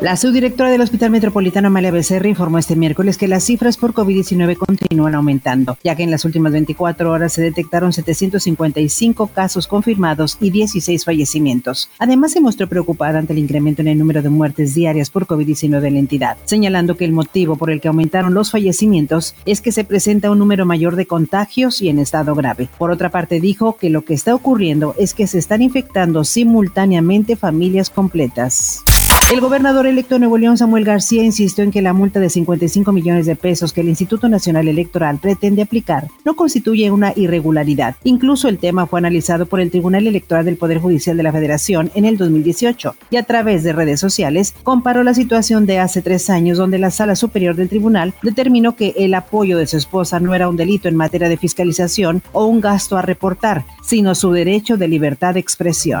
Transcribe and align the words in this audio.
La 0.00 0.16
subdirectora 0.16 0.70
del 0.70 0.80
Hospital 0.80 1.10
Metropolitano 1.10 1.68
Amalia 1.68 1.90
Becerra 1.90 2.26
informó 2.26 2.56
este 2.56 2.74
miércoles 2.74 3.18
que 3.18 3.28
las 3.28 3.44
cifras 3.44 3.76
por 3.76 3.92
COVID-19 3.92 4.56
continúan 4.56 5.14
aumentando, 5.14 5.76
ya 5.84 5.94
que 5.94 6.02
en 6.02 6.10
las 6.10 6.24
últimas 6.24 6.52
24 6.52 7.12
horas 7.12 7.34
se 7.34 7.42
detectaron 7.42 7.92
755 7.92 9.26
casos 9.26 9.66
confirmados 9.66 10.38
y 10.40 10.52
16 10.52 11.04
fallecimientos. 11.04 11.90
Además, 11.98 12.32
se 12.32 12.40
mostró 12.40 12.66
preocupada 12.66 13.18
ante 13.18 13.34
el 13.34 13.40
incremento 13.40 13.82
en 13.82 13.88
el 13.88 13.98
número 13.98 14.22
de 14.22 14.30
muertes 14.30 14.72
diarias 14.72 15.10
por 15.10 15.26
COVID-19 15.26 15.88
en 15.88 15.92
la 15.92 16.00
entidad, 16.00 16.38
señalando 16.46 16.96
que 16.96 17.04
el 17.04 17.12
motivo 17.12 17.56
por 17.56 17.70
el 17.70 17.82
que 17.82 17.88
aumentaron 17.88 18.32
los 18.32 18.50
fallecimientos 18.50 19.34
es 19.44 19.60
que 19.60 19.70
se 19.70 19.84
presenta 19.84 20.30
un 20.30 20.38
número 20.38 20.64
mayor 20.64 20.96
de 20.96 21.04
contagios 21.04 21.82
y 21.82 21.90
en 21.90 21.98
estado 21.98 22.34
grave. 22.34 22.70
Por 22.78 22.90
otra 22.90 23.10
parte, 23.10 23.38
dijo 23.38 23.76
que 23.76 23.90
lo 23.90 24.06
que 24.06 24.14
está 24.14 24.34
ocurriendo 24.34 24.94
es 24.96 25.12
que 25.12 25.26
se 25.26 25.36
están 25.36 25.60
infectando 25.60 26.24
simultáneamente 26.24 27.36
familias 27.36 27.90
completas. 27.90 28.82
El 29.30 29.40
gobernador 29.40 29.86
electo 29.86 30.18
Nuevo 30.18 30.38
León, 30.38 30.58
Samuel 30.58 30.84
García, 30.84 31.22
insistió 31.22 31.62
en 31.62 31.70
que 31.70 31.82
la 31.82 31.92
multa 31.92 32.18
de 32.18 32.28
55 32.28 32.90
millones 32.90 33.26
de 33.26 33.36
pesos 33.36 33.72
que 33.72 33.80
el 33.80 33.88
Instituto 33.88 34.28
Nacional 34.28 34.66
Electoral 34.66 35.18
pretende 35.18 35.62
aplicar 35.62 36.08
no 36.24 36.34
constituye 36.34 36.90
una 36.90 37.12
irregularidad. 37.14 37.94
Incluso 38.02 38.48
el 38.48 38.58
tema 38.58 38.88
fue 38.88 38.98
analizado 38.98 39.46
por 39.46 39.60
el 39.60 39.70
Tribunal 39.70 40.08
Electoral 40.08 40.44
del 40.44 40.56
Poder 40.56 40.78
Judicial 40.78 41.16
de 41.16 41.22
la 41.22 41.30
Federación 41.30 41.92
en 41.94 42.06
el 42.06 42.16
2018 42.16 42.96
y 43.10 43.18
a 43.18 43.22
través 43.22 43.62
de 43.62 43.72
redes 43.72 44.00
sociales 44.00 44.52
comparó 44.64 45.04
la 45.04 45.14
situación 45.14 45.64
de 45.64 45.78
hace 45.78 46.02
tres 46.02 46.28
años 46.28 46.58
donde 46.58 46.80
la 46.80 46.90
Sala 46.90 47.14
Superior 47.14 47.54
del 47.54 47.68
Tribunal 47.68 48.14
determinó 48.22 48.74
que 48.74 48.94
el 48.96 49.14
apoyo 49.14 49.58
de 49.58 49.68
su 49.68 49.76
esposa 49.76 50.18
no 50.18 50.34
era 50.34 50.48
un 50.48 50.56
delito 50.56 50.88
en 50.88 50.96
materia 50.96 51.28
de 51.28 51.36
fiscalización 51.36 52.20
o 52.32 52.46
un 52.46 52.60
gasto 52.60 52.96
a 52.96 53.02
reportar, 53.02 53.64
sino 53.80 54.16
su 54.16 54.32
derecho 54.32 54.76
de 54.76 54.88
libertad 54.88 55.34
de 55.34 55.40
expresión. 55.40 56.00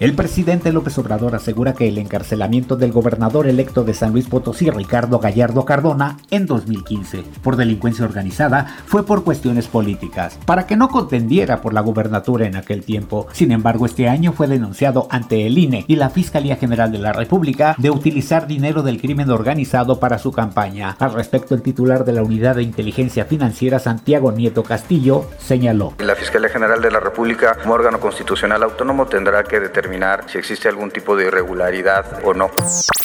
El 0.00 0.14
presidente 0.14 0.72
López 0.72 0.98
Obrador 0.98 1.36
asegura 1.36 1.72
que 1.72 1.86
el 1.86 1.98
encarcelamiento 1.98 2.74
del 2.74 2.90
gobernador 2.90 3.46
electo 3.46 3.84
de 3.84 3.94
San 3.94 4.12
Luis 4.12 4.26
Potosí, 4.26 4.68
Ricardo 4.68 5.20
Gallardo 5.20 5.64
Cardona, 5.64 6.16
en 6.30 6.46
2015, 6.46 7.22
por 7.42 7.54
delincuencia 7.54 8.04
organizada, 8.04 8.76
fue 8.86 9.06
por 9.06 9.22
cuestiones 9.22 9.68
políticas, 9.68 10.36
para 10.46 10.66
que 10.66 10.76
no 10.76 10.88
contendiera 10.88 11.60
por 11.60 11.74
la 11.74 11.80
gubernatura 11.80 12.46
en 12.46 12.56
aquel 12.56 12.82
tiempo. 12.82 13.28
Sin 13.32 13.52
embargo, 13.52 13.86
este 13.86 14.08
año 14.08 14.32
fue 14.32 14.48
denunciado 14.48 15.06
ante 15.10 15.46
el 15.46 15.58
INE 15.58 15.84
y 15.86 15.94
la 15.94 16.10
Fiscalía 16.10 16.56
General 16.56 16.90
de 16.90 16.98
la 16.98 17.12
República 17.12 17.76
de 17.78 17.90
utilizar 17.90 18.48
dinero 18.48 18.82
del 18.82 19.00
crimen 19.00 19.30
organizado 19.30 20.00
para 20.00 20.18
su 20.18 20.32
campaña. 20.32 20.96
Al 20.98 21.14
respecto, 21.14 21.54
el 21.54 21.62
titular 21.62 22.04
de 22.04 22.12
la 22.12 22.22
Unidad 22.24 22.56
de 22.56 22.64
Inteligencia 22.64 23.26
Financiera, 23.26 23.78
Santiago 23.78 24.32
Nieto 24.32 24.64
Castillo, 24.64 25.26
señaló. 25.38 25.94
La 25.98 26.16
Fiscalía 26.16 26.48
General 26.48 26.82
de 26.82 26.90
la 26.90 26.98
República, 26.98 27.56
como 27.62 27.74
órgano 27.74 28.00
constitucional 28.00 28.62
autónomo, 28.64 29.06
tendrá 29.06 29.44
que 29.44 29.60
determinar 29.60 29.83
si 30.26 30.38
existe 30.38 30.68
algún 30.68 30.90
tipo 30.90 31.14
de 31.14 31.26
irregularidad 31.26 32.20
o 32.24 32.32
no. 32.32 32.50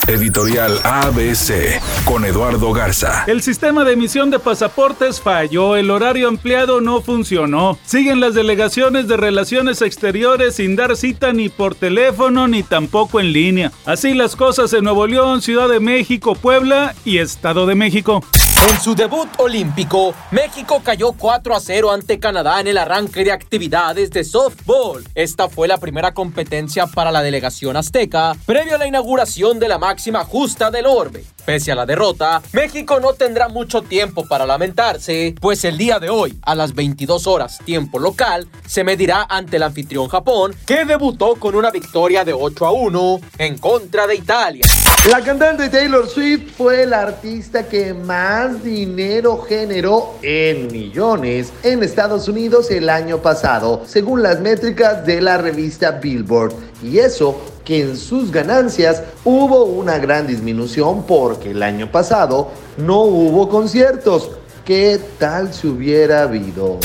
Editorial 0.08 0.80
ABC 0.84 1.80
con 2.06 2.26
Eduardo 2.26 2.72
Garza. 2.72 3.26
El 3.28 3.42
sistema 3.42 3.84
de 3.84 3.94
emisión 3.94 4.30
de 4.32 4.40
pasaportes 4.40 5.22
falló, 5.22 5.76
el 5.76 5.92
horario 5.92 6.28
ampliado 6.28 6.82
no 6.82 7.02
funcionó. 7.02 7.78
Siguen 7.86 8.20
las 8.20 8.34
delegaciones 8.34 9.08
de 9.08 9.18
relaciones 9.18 9.82
exteriores 9.82 10.56
sin 10.56 10.76
dar 10.76 10.96
cita 10.96 11.34
ni 11.34 11.50
por 11.50 11.76
teléfono 11.76 12.48
ni 12.48 12.64
tampoco 12.64 13.20
en 13.20 13.34
línea. 13.34 13.72
Así 13.86 14.14
las 14.14 14.36
cosas 14.36 14.74
en 14.74 14.86
Nuevo 14.86 15.06
León, 15.06 15.42
Ciudad 15.42 15.70
de 15.70 15.80
México, 15.80 16.34
Puebla 16.34 16.96
y 17.06 17.18
Estado 17.20 17.66
de 17.66 17.76
México. 17.76 18.24
En 18.68 18.78
su 18.82 18.94
debut 18.94 19.30
olímpico, 19.38 20.14
México 20.32 20.82
cayó 20.84 21.14
4 21.14 21.56
a 21.56 21.62
0 21.62 21.92
ante 21.92 22.20
Canadá 22.20 22.60
en 22.60 22.68
el 22.68 22.78
arranque 22.78 23.24
de 23.24 23.32
actividades 23.32 24.12
de 24.12 24.26
softball. 24.26 25.08
Esta 25.16 25.48
fue 25.48 25.70
la 25.70 25.78
primera 25.78 26.14
competencia 26.14 26.86
para 26.86 27.10
la 27.10 27.22
delegación 27.22 27.78
azteca 27.78 28.36
previo 28.46 28.76
a 28.76 28.78
la 28.78 28.88
inauguración 28.88 29.60
de 29.60 29.70
la 29.70 29.78
máxima 29.78 30.26
justa 30.26 30.72
del 30.72 30.88
orbe. 30.88 31.24
Pese 31.46 31.72
a 31.72 31.76
la 31.76 31.86
derrota, 31.86 32.42
México 32.52 33.00
no 33.00 33.14
tendrá 33.14 33.48
mucho 33.48 33.82
tiempo 33.82 34.28
para 34.28 34.46
lamentarse, 34.46 35.34
pues 35.40 35.64
el 35.64 35.78
día 35.78 35.98
de 36.00 36.10
hoy, 36.10 36.38
a 36.42 36.54
las 36.54 36.76
22 36.76 37.28
horas 37.28 37.60
tiempo 37.64 37.98
local, 37.98 38.48
se 38.68 38.84
medirá 38.84 39.26
ante 39.28 39.56
el 39.56 39.64
anfitrión 39.64 40.10
Japón, 40.10 40.54
que 40.68 40.84
debutó 40.86 41.36
con 41.36 41.56
una 41.56 41.72
victoria 41.72 42.26
de 42.26 42.34
8 42.34 42.66
a 42.66 42.72
1 42.72 43.22
en 43.38 43.58
contra 43.58 44.06
de 44.06 44.16
Italia. 44.16 44.66
La 45.10 45.22
cantante 45.22 45.70
Taylor 45.70 46.08
Swift 46.08 46.52
fue 46.58 46.86
la 46.86 47.02
artista 47.02 47.68
que 47.68 47.94
más 47.94 48.49
dinero 48.56 49.46
generó 49.48 50.16
en 50.22 50.68
millones 50.72 51.54
en 51.64 51.84
Estados 51.84 52.28
Unidos 52.28 52.72
el 52.72 52.90
año 52.90 53.20
pasado, 53.20 53.84
según 53.86 54.24
las 54.24 54.40
métricas 54.40 55.06
de 55.06 55.22
la 55.22 55.38
revista 55.38 55.92
Billboard. 55.92 56.54
Y 56.84 57.00
eso 57.00 57.40
que 57.64 57.82
en 57.82 57.98
sus 57.98 58.32
ganancias 58.32 59.04
hubo 59.24 59.66
una 59.66 59.98
gran 60.00 60.26
disminución 60.28 61.04
porque 61.04 61.52
el 61.52 61.62
año 61.64 61.92
pasado 61.92 62.50
no 62.78 63.02
hubo 63.02 63.48
conciertos. 63.50 64.32
¿Qué 64.66 65.00
tal 65.18 65.54
si 65.54 65.68
hubiera 65.68 66.24
habido? 66.24 66.80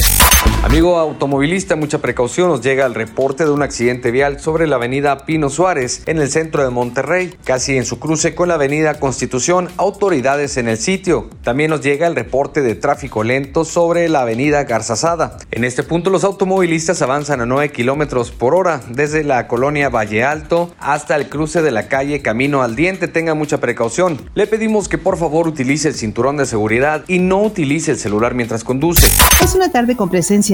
Amigo 0.64 0.96
automovilista, 0.96 1.76
mucha 1.76 1.98
precaución. 1.98 2.48
Nos 2.48 2.62
llega 2.62 2.86
el 2.86 2.94
reporte 2.94 3.44
de 3.44 3.50
un 3.50 3.60
accidente 3.60 4.10
vial 4.10 4.40
sobre 4.40 4.66
la 4.66 4.76
avenida 4.76 5.26
Pino 5.26 5.50
Suárez 5.50 6.02
en 6.06 6.16
el 6.16 6.30
centro 6.30 6.64
de 6.64 6.70
Monterrey, 6.70 7.34
casi 7.44 7.76
en 7.76 7.84
su 7.84 7.98
cruce 7.98 8.34
con 8.34 8.48
la 8.48 8.54
avenida 8.54 8.98
Constitución. 8.98 9.68
Autoridades 9.76 10.56
en 10.56 10.68
el 10.68 10.78
sitio. 10.78 11.28
También 11.42 11.68
nos 11.68 11.82
llega 11.82 12.06
el 12.06 12.16
reporte 12.16 12.62
de 12.62 12.76
tráfico 12.76 13.24
lento 13.24 13.66
sobre 13.66 14.08
la 14.08 14.22
avenida 14.22 14.64
Garzazada. 14.64 15.36
En 15.50 15.64
este 15.64 15.82
punto, 15.82 16.08
los 16.08 16.24
automovilistas 16.24 17.02
avanzan 17.02 17.42
a 17.42 17.46
9 17.46 17.70
kilómetros 17.70 18.30
por 18.30 18.54
hora 18.54 18.80
desde 18.88 19.22
la 19.22 19.46
colonia 19.48 19.90
Valle 19.90 20.24
Alto 20.24 20.74
hasta 20.78 21.14
el 21.16 21.28
cruce 21.28 21.60
de 21.60 21.72
la 21.72 21.88
calle 21.88 22.22
Camino 22.22 22.62
al 22.62 22.74
Diente. 22.74 23.06
Tenga 23.06 23.34
mucha 23.34 23.60
precaución. 23.60 24.18
Le 24.34 24.46
pedimos 24.46 24.88
que 24.88 24.96
por 24.96 25.18
favor 25.18 25.46
utilice 25.46 25.88
el 25.88 25.94
cinturón 25.94 26.38
de 26.38 26.46
seguridad 26.46 27.04
y 27.06 27.18
no 27.18 27.42
utilice 27.42 27.90
el 27.90 27.98
celular 27.98 28.34
mientras 28.34 28.64
conduce. 28.64 29.06
Es 29.42 29.54
una 29.54 29.70
tarde 29.70 29.94
con 29.94 30.08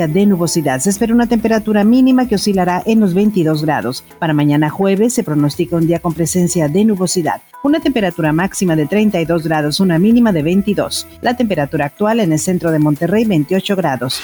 de 0.09 0.27
nubosidad. 0.27 0.81
Se 0.81 0.91
espera 0.91 1.15
una 1.15 1.27
temperatura 1.27 1.85
mínima 1.85 2.29
que 2.29 2.35
oscilará 2.35 2.83
en 2.87 3.01
los 3.01 3.15
22 3.15 3.63
grados. 3.65 4.05
Para 4.19 4.35
mañana 4.35 4.71
jueves 4.71 5.15
se 5.15 5.25
pronostica 5.25 5.77
un 5.77 5.87
día 5.87 5.99
con 5.99 6.15
presencia 6.15 6.69
de 6.69 6.85
nubosidad. 6.85 7.43
Una 7.63 7.81
temperatura 7.81 8.33
máxima 8.33 8.77
de 8.77 8.87
32 8.87 9.45
grados, 9.45 9.81
una 9.81 9.99
mínima 9.99 10.33
de 10.33 10.43
22. 10.43 11.07
La 11.21 11.37
temperatura 11.37 11.87
actual 11.87 12.21
en 12.21 12.33
el 12.33 12.39
centro 12.39 12.71
de 12.71 12.79
Monterrey 12.79 13.25
28 13.25 13.77
grados. 13.77 14.21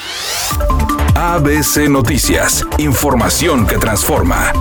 ABC 1.15 1.89
Noticias. 1.89 2.65
Información 2.77 3.65
que 3.65 3.77
transforma. 3.77 4.53